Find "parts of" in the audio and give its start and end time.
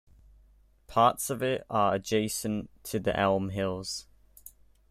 0.87-1.43